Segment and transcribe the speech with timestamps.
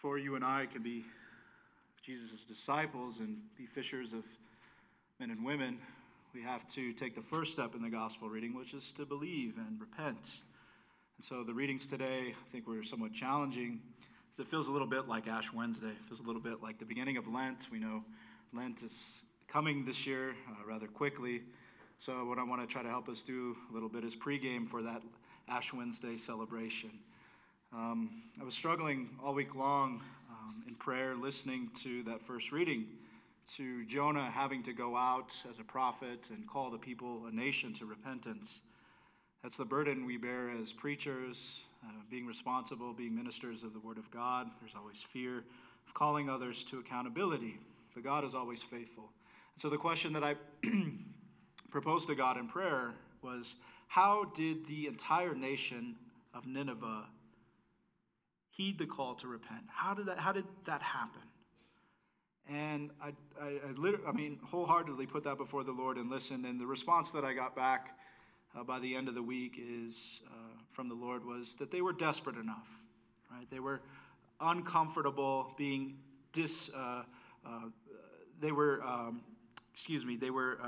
[0.00, 1.04] before you and I can be
[2.06, 4.22] Jesus' disciples and be fishers of
[5.18, 5.78] men and women,
[6.32, 9.54] we have to take the first step in the gospel reading, which is to believe
[9.56, 10.20] and repent.
[11.16, 13.80] And so the readings today, I think, were somewhat challenging.
[14.36, 15.88] So it feels a little bit like Ash Wednesday.
[15.88, 17.58] It feels a little bit like the beginning of Lent.
[17.72, 18.04] We know
[18.54, 18.92] Lent is
[19.48, 21.42] coming this year uh, rather quickly.
[22.06, 24.70] So what I want to try to help us do a little bit is pregame
[24.70, 25.02] for that
[25.48, 26.90] Ash Wednesday celebration.
[27.72, 32.86] Um, I was struggling all week long um, in prayer, listening to that first reading,
[33.58, 37.74] to Jonah having to go out as a prophet and call the people, a nation,
[37.74, 38.48] to repentance.
[39.42, 41.36] That's the burden we bear as preachers,
[41.84, 44.46] uh, being responsible, being ministers of the Word of God.
[44.60, 45.38] There's always fear
[45.86, 47.60] of calling others to accountability,
[47.94, 49.10] but God is always faithful.
[49.54, 50.36] And so the question that I
[51.70, 53.56] proposed to God in prayer was
[53.88, 55.96] how did the entire nation
[56.32, 57.04] of Nineveh
[58.58, 59.62] heed the call to repent.
[59.68, 61.22] How did that, how did that happen?
[62.50, 66.44] And I, I, I, literally, I mean, wholeheartedly put that before the Lord and listened.
[66.44, 67.96] And the response that I got back
[68.58, 69.94] uh, by the end of the week is
[70.26, 70.32] uh,
[70.72, 72.66] from the Lord was that they were desperate enough,
[73.30, 73.46] right?
[73.50, 73.80] They were
[74.40, 75.94] uncomfortable being
[76.32, 76.70] dis.
[76.76, 77.02] Uh,
[77.46, 77.60] uh
[78.40, 79.22] they were, um,
[79.74, 80.66] excuse me, they were uh,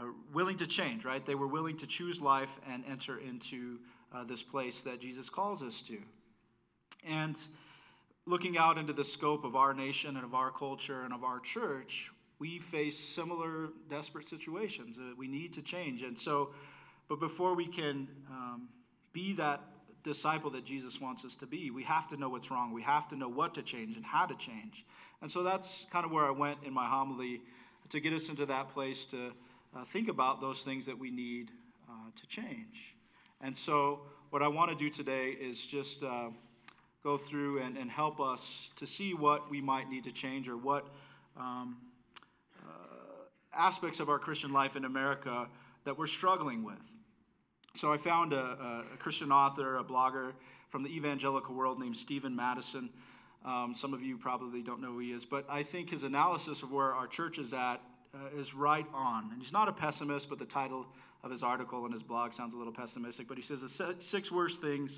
[0.00, 1.24] uh, willing to change, right?
[1.26, 3.78] They were willing to choose life and enter into
[4.28, 5.98] this place that Jesus calls us to.
[7.08, 7.36] And
[8.26, 11.40] looking out into the scope of our nation and of our culture and of our
[11.40, 14.96] church, we face similar desperate situations.
[14.98, 16.02] Uh, we need to change.
[16.02, 16.50] And so,
[17.08, 18.68] but before we can um,
[19.12, 19.60] be that
[20.04, 22.72] disciple that Jesus wants us to be, we have to know what's wrong.
[22.72, 24.84] We have to know what to change and how to change.
[25.20, 27.42] And so that's kind of where I went in my homily
[27.90, 29.32] to get us into that place to
[29.76, 31.50] uh, think about those things that we need
[31.88, 32.94] uh, to change.
[33.40, 36.02] And so, what I want to do today is just.
[37.04, 38.40] Go through and, and help us
[38.76, 40.86] to see what we might need to change or what
[41.36, 41.76] um,
[42.62, 42.68] uh,
[43.52, 45.48] aspects of our Christian life in America
[45.84, 46.78] that we're struggling with.
[47.76, 50.32] So I found a, a Christian author, a blogger
[50.70, 52.88] from the evangelical world named Stephen Mattson.
[53.44, 56.62] Um, some of you probably don't know who he is, but I think his analysis
[56.62, 57.80] of where our church is at
[58.14, 59.30] uh, is right on.
[59.32, 60.86] And he's not a pessimist, but the title
[61.24, 63.26] of his article and his blog sounds a little pessimistic.
[63.26, 64.92] But he says the six worst things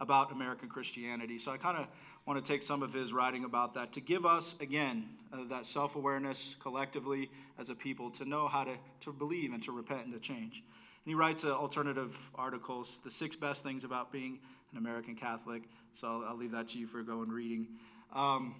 [0.00, 1.38] about American Christianity.
[1.38, 1.86] So I kind of
[2.26, 5.66] want to take some of his writing about that to give us, again, uh, that
[5.66, 10.06] self awareness collectively as a people to know how to, to believe and to repent
[10.06, 10.62] and to change.
[11.04, 14.38] And he writes uh, alternative articles, the six best things about being
[14.72, 15.62] an American Catholic.
[16.00, 17.66] So I'll, I'll leave that to you for going reading.
[18.14, 18.54] Um,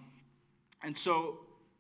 [0.83, 1.39] and so,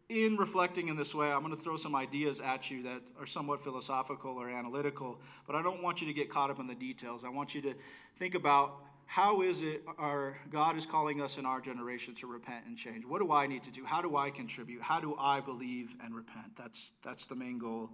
[0.08, 3.26] in reflecting in this way, I'm going to throw some ideas at you that are
[3.26, 6.74] somewhat philosophical or analytical, but I don't want you to get caught up in the
[6.74, 7.22] details.
[7.24, 7.74] I want you to
[8.18, 12.64] think about how is it our God is calling us in our generation to repent
[12.66, 13.04] and change?
[13.04, 13.84] What do I need to do?
[13.84, 14.82] How do I contribute?
[14.82, 16.46] How do I believe and repent?
[16.58, 17.90] That's, that's the main goal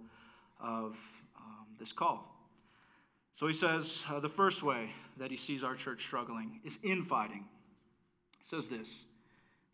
[0.59, 0.95] of
[1.37, 2.27] um, this call.
[3.39, 7.45] So he says uh, the first way that he sees our church struggling is infighting.
[8.43, 8.87] He says this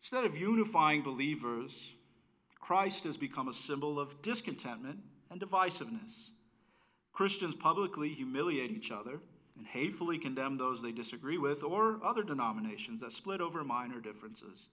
[0.02, 1.72] Instead of unifying believers,
[2.60, 4.98] Christ has become a symbol of discontentment
[5.30, 6.30] and divisiveness.
[7.12, 9.20] Christians publicly humiliate each other
[9.58, 14.68] and hatefully condemn those they disagree with or other denominations that split over minor differences.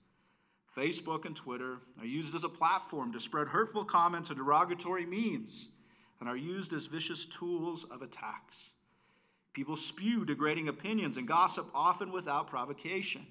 [0.77, 5.67] Facebook and Twitter are used as a platform to spread hurtful comments and derogatory memes
[6.19, 8.55] and are used as vicious tools of attacks.
[9.53, 13.25] People spew degrading opinions and gossip, often without provocation.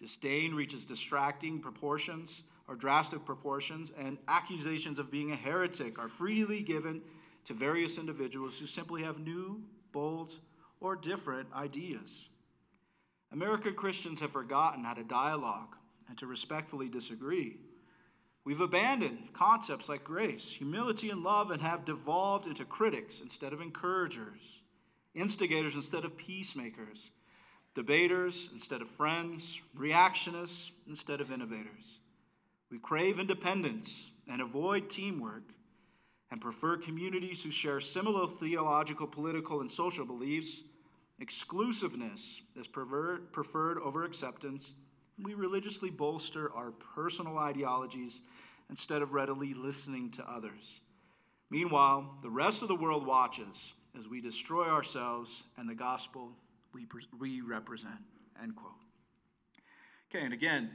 [0.00, 2.30] Disdain reaches distracting proportions
[2.68, 7.00] or drastic proportions, and accusations of being a heretic are freely given
[7.46, 9.62] to various individuals who simply have new,
[9.92, 10.32] bold,
[10.86, 12.08] or different ideas.
[13.32, 15.74] American Christians have forgotten how to dialogue
[16.08, 17.56] and to respectfully disagree.
[18.44, 23.60] We've abandoned concepts like grace, humility, and love and have devolved into critics instead of
[23.60, 24.40] encouragers,
[25.16, 26.98] instigators instead of peacemakers,
[27.74, 31.82] debaters instead of friends, reactionists instead of innovators.
[32.70, 33.92] We crave independence
[34.30, 35.42] and avoid teamwork
[36.30, 40.62] and prefer communities who share similar theological, political, and social beliefs.
[41.20, 42.20] Exclusiveness
[42.56, 44.64] is preferred over acceptance.
[45.22, 48.20] We religiously bolster our personal ideologies
[48.68, 50.80] instead of readily listening to others.
[51.48, 53.56] Meanwhile, the rest of the world watches
[53.98, 56.32] as we destroy ourselves and the gospel
[56.74, 56.86] we,
[57.18, 57.94] we represent.
[58.42, 58.72] End quote.
[60.10, 60.70] Okay, and again,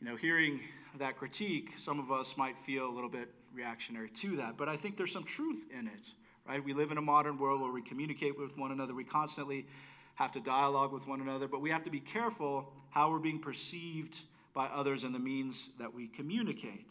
[0.00, 0.60] you know, hearing
[0.98, 4.76] that critique, some of us might feel a little bit reactionary to that, but I
[4.76, 6.00] think there's some truth in it,
[6.48, 6.64] right?
[6.64, 9.66] We live in a modern world where we communicate with one another, we constantly
[10.14, 13.38] have to dialogue with one another, but we have to be careful how we're being
[13.38, 14.14] perceived
[14.54, 16.90] by others and the means that we communicate.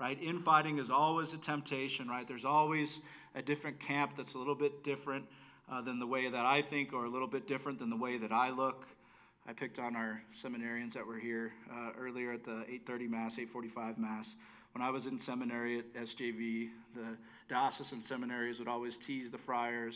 [0.00, 0.20] Right?
[0.20, 2.26] Infighting is always a temptation, right?
[2.26, 2.98] There's always
[3.34, 5.24] a different camp that's a little bit different
[5.70, 8.18] uh, than the way that I think, or a little bit different than the way
[8.18, 8.86] that I look.
[9.46, 13.98] I picked on our seminarians that were here uh, earlier at the 8:30 mass, 8:45
[13.98, 14.26] mass.
[14.74, 17.16] When I was in seminary at SJV, the
[17.48, 19.94] diocesan seminaries would always tease the friars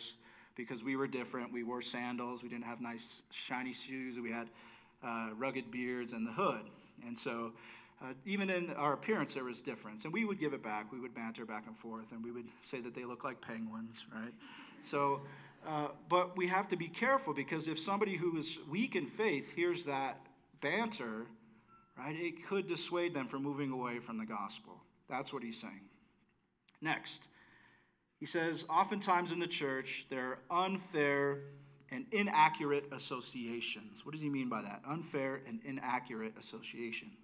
[0.56, 1.52] because we were different.
[1.52, 2.44] We wore sandals.
[2.44, 3.04] We didn't have nice
[3.48, 4.18] shiny shoes.
[4.22, 4.46] We had
[5.04, 6.60] uh, rugged beards and the hood.
[7.04, 7.50] And so,
[8.00, 10.04] uh, even in our appearance, there was difference.
[10.04, 10.92] And we would give it back.
[10.92, 13.96] We would banter back and forth, and we would say that they look like penguins,
[14.14, 14.32] right?
[14.88, 15.22] So,
[15.66, 19.46] uh, but we have to be careful because if somebody who is weak in faith
[19.56, 20.20] hears that
[20.62, 21.26] banter,
[21.98, 24.74] right, it could dissuade them from moving away from the gospel.
[25.08, 25.80] That's what he's saying.
[26.80, 27.20] Next,
[28.20, 31.40] he says, oftentimes in the church, there are unfair
[31.90, 34.04] and inaccurate associations.
[34.04, 34.82] What does he mean by that?
[34.86, 37.16] Unfair and inaccurate associations.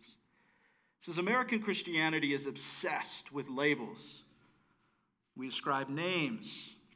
[1.00, 3.98] He says, American Christianity is obsessed with labels.
[5.36, 6.46] We ascribe names,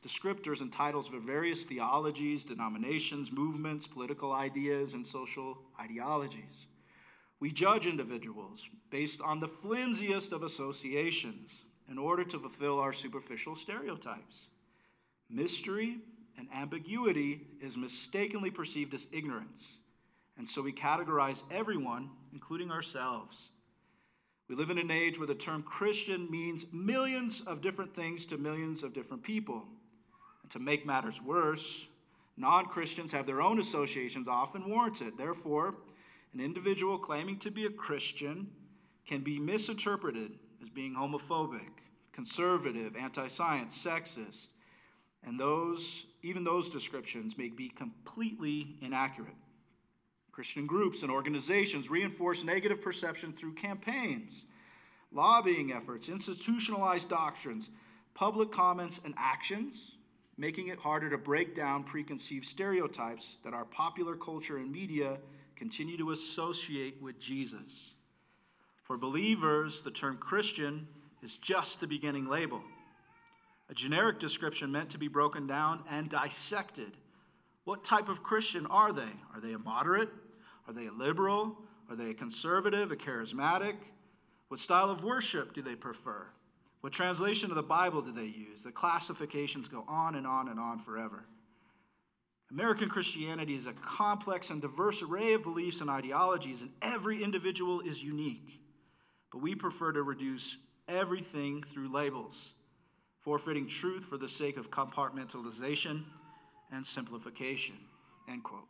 [0.06, 6.66] descriptors, and titles for various theologies, denominations, movements, political ideas, and social ideologies.
[7.40, 11.50] We judge individuals based on the flimsiest of associations
[11.90, 14.35] in order to fulfill our superficial stereotypes.
[15.31, 15.99] Mystery
[16.37, 19.64] and ambiguity is mistakenly perceived as ignorance,
[20.37, 23.37] and so we categorize everyone, including ourselves.
[24.49, 28.38] We live in an age where the term Christian means millions of different things to
[28.38, 29.64] millions of different people.
[30.43, 31.87] And to make matters worse,
[32.37, 35.19] non Christians have their own associations, often warranted.
[35.19, 35.75] Therefore,
[36.34, 38.48] an individual claiming to be a Christian
[39.06, 40.32] can be misinterpreted
[40.62, 41.70] as being homophobic,
[42.12, 44.48] conservative, anti science, sexist,
[45.26, 49.34] and those, even those descriptions may be completely inaccurate.
[50.32, 54.32] Christian groups and organizations reinforce negative perception through campaigns,
[55.10, 57.69] lobbying efforts, institutionalized doctrines,
[58.14, 59.76] public comments, and actions,
[60.36, 65.19] making it harder to break down preconceived stereotypes that our popular culture and media
[65.58, 67.93] continue to associate with Jesus.
[68.84, 70.87] For believers, the term Christian
[71.22, 72.62] is just the beginning label,
[73.69, 76.93] a generic description meant to be broken down and dissected.
[77.64, 79.10] What type of Christian are they?
[79.34, 80.08] Are they a moderate?
[80.66, 81.58] Are they a liberal?
[81.90, 83.75] Are they a conservative, a charismatic?
[84.49, 86.26] What style of worship do they prefer?
[86.81, 88.62] What translation of the Bible do they use?
[88.62, 91.25] The classifications go on and on and on forever.
[92.50, 97.80] American Christianity is a complex and diverse array of beliefs and ideologies, and every individual
[97.80, 98.60] is unique.
[99.30, 100.56] But we prefer to reduce
[100.88, 102.34] everything through labels,
[103.20, 106.04] forfeiting truth for the sake of compartmentalization
[106.72, 107.76] and simplification.
[108.30, 108.66] End quote.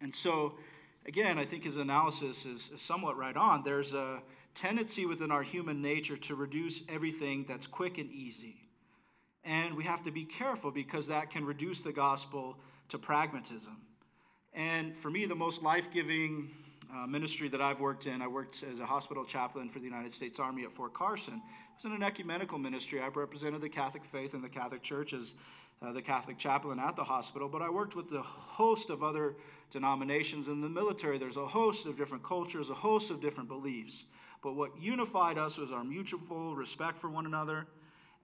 [0.00, 0.54] And so,
[1.06, 3.64] again, I think his analysis is, is somewhat right on.
[3.64, 4.20] There's a
[4.54, 8.56] tendency within our human nature to reduce everything that's quick and easy.
[9.44, 12.56] And we have to be careful because that can reduce the gospel
[12.88, 13.76] to pragmatism.
[14.54, 16.50] And for me, the most life giving
[16.94, 20.14] uh, ministry that I've worked in, I worked as a hospital chaplain for the United
[20.14, 21.34] States Army at Fort Carson.
[21.34, 23.00] It was in an ecumenical ministry.
[23.00, 25.34] I represented the Catholic faith and the Catholic Church as
[25.82, 29.34] uh, the Catholic chaplain at the hospital, but I worked with a host of other
[29.72, 31.18] denominations in the military.
[31.18, 34.04] There's a host of different cultures, a host of different beliefs.
[34.42, 37.66] But what unified us was our mutual respect for one another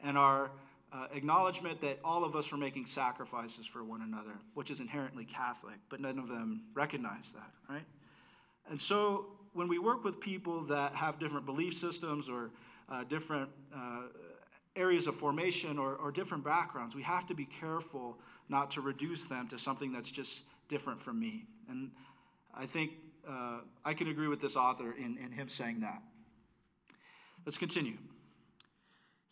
[0.03, 0.51] and our
[0.93, 5.25] uh, acknowledgement that all of us were making sacrifices for one another, which is inherently
[5.25, 7.85] Catholic, but none of them recognize that, right?
[8.71, 12.51] And so when we work with people that have different belief systems or
[12.91, 14.03] uh, different uh,
[14.77, 18.19] areas of formation or, or different backgrounds, we have to be careful
[18.49, 21.45] not to reduce them to something that's just different from me.
[21.69, 21.91] And
[22.55, 22.93] I think
[23.29, 26.03] uh, I can agree with this author in, in him saying that.
[27.47, 27.97] Let's continue.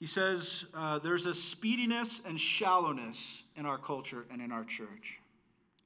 [0.00, 5.18] He says uh, there's a speediness and shallowness in our culture and in our church.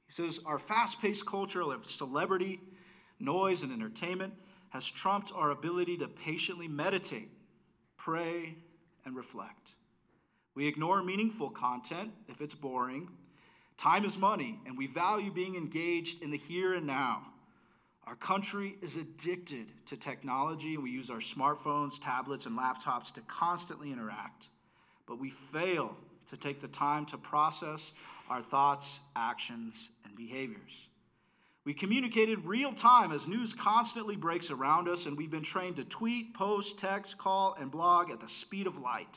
[0.07, 2.61] He says our fast paced culture of celebrity
[3.19, 4.33] noise, and entertainment
[4.69, 7.29] has trumped our ability to patiently meditate,
[7.97, 8.55] pray,
[9.05, 9.69] and reflect.
[10.55, 13.09] We ignore meaningful content if it's boring.
[13.77, 17.21] Time is money, and we value being engaged in the here and now.
[18.07, 23.21] Our country is addicted to technology, and we use our smartphones, tablets, and laptops to
[23.21, 24.45] constantly interact.
[25.07, 25.97] But we fail
[26.29, 27.81] to take the time to process
[28.29, 30.71] our thoughts, actions, and behaviors.
[31.63, 35.77] We communicate in real time as news constantly breaks around us, and we've been trained
[35.77, 39.15] to tweet, post, text, call, and blog at the speed of light.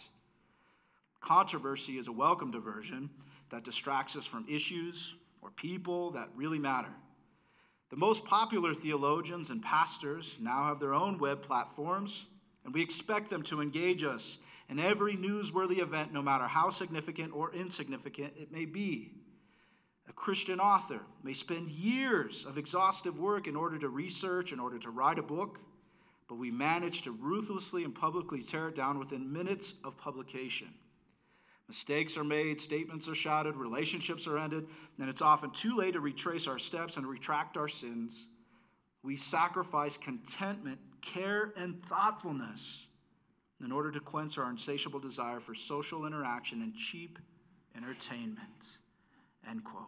[1.20, 3.10] Controversy is a welcome diversion
[3.50, 6.88] that distracts us from issues or people that really matter.
[7.90, 12.26] The most popular theologians and pastors now have their own web platforms,
[12.64, 14.36] and we expect them to engage us
[14.68, 19.12] in every newsworthy event, no matter how significant or insignificant it may be.
[20.08, 24.78] A Christian author may spend years of exhaustive work in order to research, in order
[24.78, 25.58] to write a book,
[26.28, 30.68] but we manage to ruthlessly and publicly tear it down within minutes of publication.
[31.68, 34.66] Mistakes are made, statements are shouted, relationships are ended,
[34.98, 38.14] and it's often too late to retrace our steps and retract our sins.
[39.02, 42.60] We sacrifice contentment, care, and thoughtfulness
[43.62, 47.18] in order to quench our insatiable desire for social interaction and cheap
[47.76, 48.38] entertainment.
[49.48, 49.84] End quote.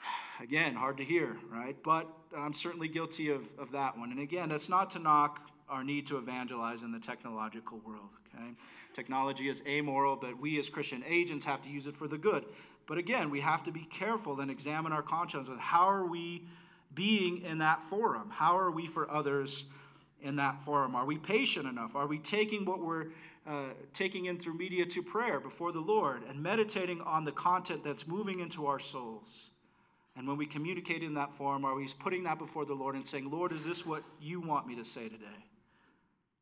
[0.42, 1.76] Again, hard to hear, right?
[1.82, 4.10] But I'm certainly guilty of, of that one.
[4.10, 8.50] And again, that's not to knock our need to evangelize in the technological world, okay?
[8.94, 12.44] Technology is amoral, but we as Christian agents have to use it for the good.
[12.86, 16.44] But again, we have to be careful and examine our conscience and how are we
[16.94, 18.30] being in that forum?
[18.30, 19.64] How are we for others
[20.22, 20.94] in that forum?
[20.94, 21.94] Are we patient enough?
[21.94, 23.08] Are we taking what we're
[23.46, 27.84] uh, taking in through media to prayer before the Lord and meditating on the content
[27.84, 29.28] that's moving into our souls?
[30.16, 33.06] And when we communicate in that forum, are we putting that before the Lord and
[33.06, 35.26] saying, Lord, is this what you want me to say today?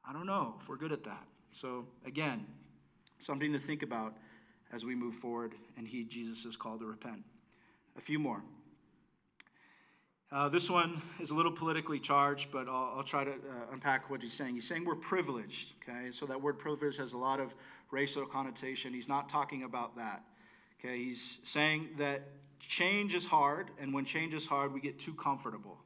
[0.09, 1.25] I don't know if we're good at that.
[1.61, 2.47] So, again,
[3.25, 4.15] something to think about
[4.73, 7.25] as we move forward and heed Jesus' call to repent.
[7.99, 8.43] A few more.
[10.31, 14.11] Uh, this one is a little politically charged, but I'll, I'll try to uh, unpack
[14.11, 14.55] what he's saying.
[14.57, 16.11] He's saying we're privileged, okay?
[16.13, 17.55] So that word privilege has a lot of
[17.91, 18.93] racial connotation.
[18.93, 20.23] He's not talking about that,
[20.79, 20.99] okay?
[20.99, 22.29] He's saying that
[22.61, 25.79] change is hard, and when change is hard, we get too comfortable.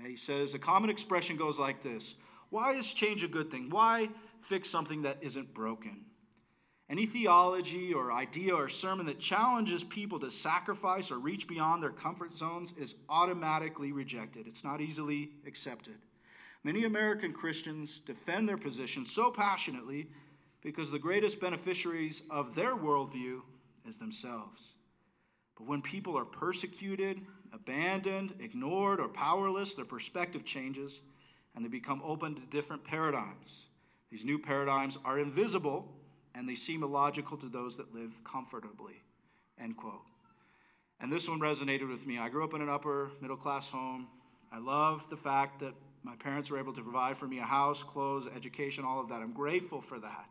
[0.00, 0.10] Okay?
[0.10, 2.14] He says a common expression goes like this
[2.50, 3.70] Why is change a good thing?
[3.70, 4.08] Why
[4.48, 6.04] fix something that isn't broken.
[6.88, 11.90] Any theology or idea or sermon that challenges people to sacrifice or reach beyond their
[11.90, 14.46] comfort zones is automatically rejected.
[14.46, 15.96] It's not easily accepted.
[16.62, 20.06] Many American Christians defend their position so passionately
[20.62, 23.40] because the greatest beneficiaries of their worldview
[23.88, 24.62] is themselves.
[25.58, 27.20] But when people are persecuted,
[27.52, 31.00] abandoned, ignored, or powerless, their perspective changes
[31.56, 33.50] and they become open to different paradigms.
[34.12, 35.88] These new paradigms are invisible
[36.34, 39.02] and they seem illogical to those that live comfortably.
[39.60, 40.02] End quote.
[41.00, 42.18] And this one resonated with me.
[42.18, 44.06] I grew up in an upper middle class home.
[44.52, 45.72] I love the fact that
[46.02, 49.16] my parents were able to provide for me a house, clothes, education, all of that.
[49.16, 50.26] I'm grateful for that.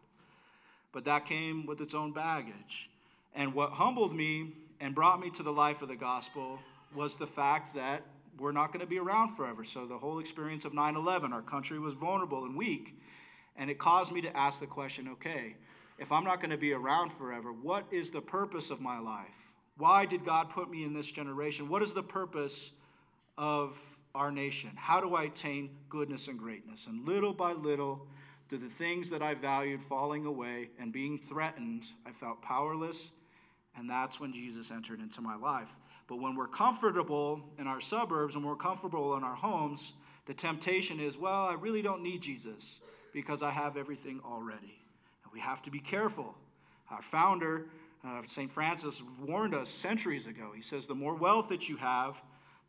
[0.93, 2.89] But that came with its own baggage.
[3.35, 6.59] And what humbled me and brought me to the life of the gospel
[6.95, 8.01] was the fact that
[8.39, 9.63] we're not going to be around forever.
[9.63, 12.99] So, the whole experience of 9 11, our country was vulnerable and weak.
[13.55, 15.55] And it caused me to ask the question okay,
[15.97, 19.27] if I'm not going to be around forever, what is the purpose of my life?
[19.77, 21.69] Why did God put me in this generation?
[21.69, 22.71] What is the purpose
[23.37, 23.73] of
[24.13, 24.71] our nation?
[24.75, 26.81] How do I attain goodness and greatness?
[26.87, 28.07] And little by little,
[28.49, 32.97] through the things that I valued falling away and being threatened, I felt powerless,
[33.77, 35.67] and that's when Jesus entered into my life.
[36.07, 39.93] But when we're comfortable in our suburbs and we're comfortable in our homes,
[40.25, 42.63] the temptation is, well, I really don't need Jesus
[43.13, 44.77] because I have everything already.
[45.23, 46.35] And we have to be careful.
[46.91, 47.65] Our founder,
[48.05, 48.51] uh, St.
[48.51, 50.51] Francis, warned us centuries ago.
[50.55, 52.15] He says, the more wealth that you have,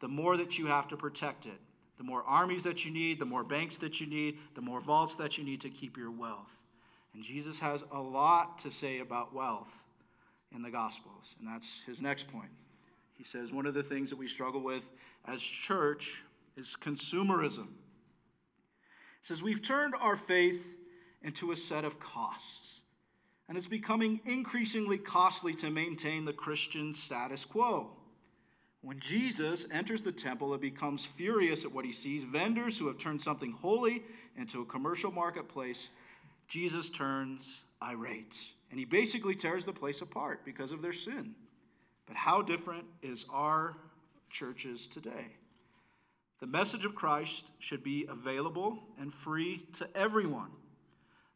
[0.00, 1.58] the more that you have to protect it.
[1.98, 5.14] The more armies that you need, the more banks that you need, the more vaults
[5.16, 6.50] that you need to keep your wealth.
[7.14, 9.70] And Jesus has a lot to say about wealth
[10.54, 11.24] in the Gospels.
[11.38, 12.50] And that's his next point.
[13.16, 14.82] He says one of the things that we struggle with
[15.26, 16.22] as church
[16.56, 17.68] is consumerism
[19.22, 20.62] He says, We've turned our faith
[21.22, 22.80] into a set of costs,
[23.48, 27.90] and it's becoming increasingly costly to maintain the Christian status quo.
[28.82, 32.98] When Jesus enters the temple and becomes furious at what he sees, vendors who have
[32.98, 34.04] turned something holy
[34.36, 35.88] into a commercial marketplace,
[36.46, 37.44] Jesus turns
[37.82, 38.34] irate.
[38.70, 41.34] And he basically tears the place apart because of their sin.
[42.06, 43.76] But how different is our
[44.30, 45.26] churches today?
[46.40, 50.50] The message of Christ should be available and free to everyone.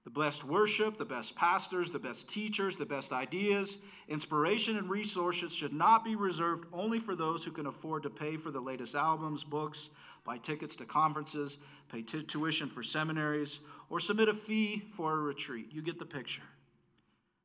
[0.05, 3.77] The best worship, the best pastors, the best teachers, the best ideas,
[4.09, 8.37] inspiration, and resources should not be reserved only for those who can afford to pay
[8.37, 9.91] for the latest albums, books,
[10.25, 11.59] buy tickets to conferences,
[11.91, 13.61] pay t- tuition for seminaries,
[13.91, 15.67] or submit a fee for a retreat.
[15.71, 16.43] You get the picture.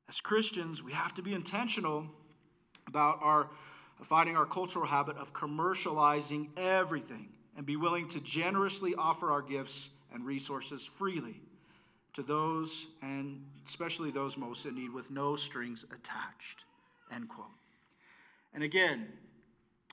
[0.07, 2.07] As Christians, we have to be intentional
[2.87, 3.47] about our
[4.03, 7.27] fighting our cultural habit of commercializing everything
[7.57, 11.39] and be willing to generously offer our gifts and resources freely
[12.13, 16.63] to those, and especially those most in need, with no strings attached.
[17.13, 17.47] End quote.
[18.53, 19.07] And again,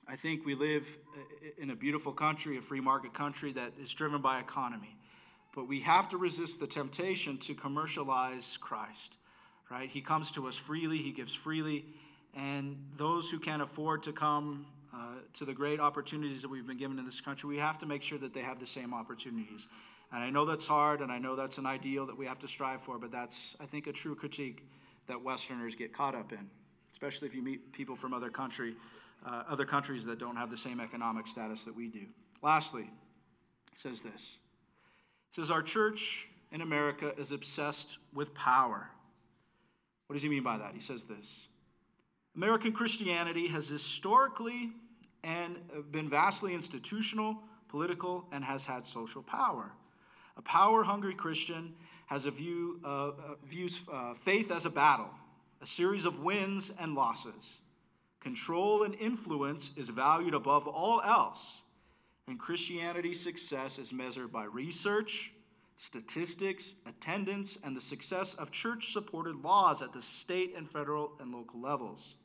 [0.07, 0.83] I think we live
[1.15, 4.95] uh, in a beautiful country, a free market country that is driven by economy.
[5.55, 9.15] But we have to resist the temptation to commercialize Christ,
[9.69, 9.89] right?
[9.89, 11.85] He comes to us freely, He gives freely,
[12.35, 16.77] and those who can't afford to come uh, to the great opportunities that we've been
[16.77, 19.67] given in this country, we have to make sure that they have the same opportunities.
[20.11, 22.47] And I know that's hard, and I know that's an ideal that we have to
[22.47, 24.67] strive for, but that's, I think, a true critique
[25.07, 26.49] that Westerners get caught up in,
[26.93, 28.75] especially if you meet people from other country
[29.25, 32.05] uh, other countries that don't have the same economic status that we do.
[32.41, 32.89] Lastly,
[33.71, 38.89] it says this it says, Our church in America is obsessed with power.
[40.07, 40.73] What does he mean by that?
[40.75, 41.25] He says this
[42.35, 44.71] American Christianity has historically
[45.23, 45.55] and
[45.91, 47.37] been vastly institutional,
[47.69, 49.71] political, and has had social power.
[50.37, 51.75] A power hungry Christian
[52.07, 53.11] has a view, uh,
[53.47, 55.09] views uh, faith as a battle,
[55.61, 57.33] a series of wins and losses.
[58.19, 61.39] Control and influence is valued above all else,
[62.27, 65.31] and Christianity's success is measured by research,
[65.77, 71.31] statistics, attendance, and the success of church supported laws at the state and federal and
[71.31, 72.15] local levels.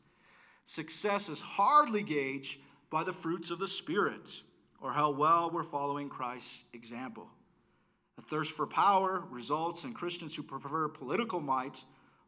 [0.69, 2.59] Success is hardly gauged
[2.91, 4.27] by the fruits of the Spirit
[4.81, 7.27] or how well we're following Christ's example.
[8.19, 11.75] A thirst for power results in Christians who prefer political might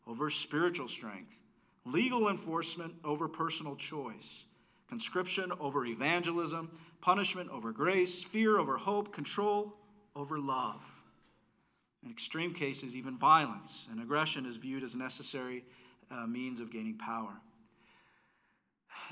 [0.07, 1.33] over spiritual strength
[1.87, 4.45] legal enforcement over personal choice,
[4.89, 6.71] conscription over evangelism,
[7.01, 9.75] punishment over grace, fear over hope, control
[10.15, 10.83] over love.
[12.05, 15.65] In extreme cases, even violence and aggression is viewed as necessary
[16.11, 17.41] uh, means of gaining power.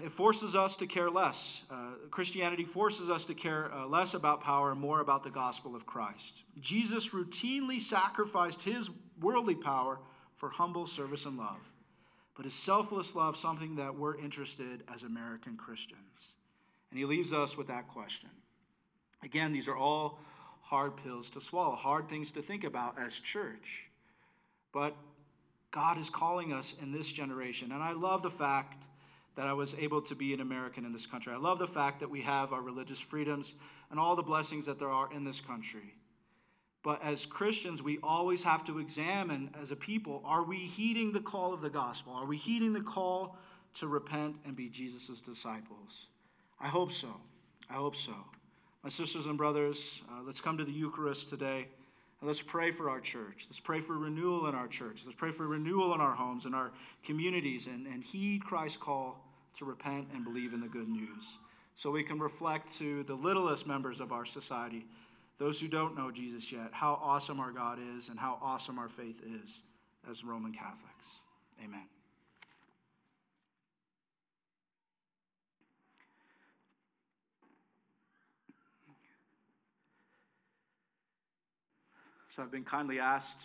[0.02, 1.62] It forces us to care less.
[1.71, 5.75] Uh, Christianity forces us to care uh, less about power and more about the gospel
[5.75, 6.45] of Christ.
[6.61, 8.90] Jesus routinely sacrificed his
[9.21, 9.99] worldly power
[10.37, 11.59] for humble service and love.
[12.37, 15.99] But is selfless love something that we're interested as American Christians?
[16.90, 18.31] And he leaves us with that question.
[19.25, 20.21] Again, these are all
[20.62, 23.87] hard pills to swallow, hard things to think about as church.
[24.72, 24.94] But
[25.72, 27.72] God is calling us in this generation.
[27.72, 28.75] And I love the fact
[29.38, 31.33] that I was able to be an American in this country.
[31.33, 33.53] I love the fact that we have our religious freedoms
[33.88, 35.94] and all the blessings that there are in this country.
[36.83, 41.20] But as Christians, we always have to examine as a people are we heeding the
[41.20, 42.14] call of the gospel?
[42.14, 43.38] Are we heeding the call
[43.79, 46.09] to repent and be Jesus' disciples?
[46.61, 47.14] I hope so.
[47.70, 48.14] I hope so.
[48.83, 49.79] My sisters and brothers,
[50.11, 51.68] uh, let's come to the Eucharist today
[52.20, 53.46] and let's pray for our church.
[53.48, 55.03] Let's pray for renewal in our church.
[55.07, 56.72] Let's pray for renewal in our homes and our
[57.05, 59.24] communities and, and heed Christ's call
[59.59, 61.25] to repent and believe in the good news
[61.77, 64.85] so we can reflect to the littlest members of our society
[65.38, 68.88] those who don't know Jesus yet, how awesome our God is and how awesome our
[68.88, 69.49] faith is
[70.11, 71.07] as Roman Catholics.
[71.64, 71.85] Amen.
[82.35, 83.29] So I've been kindly asked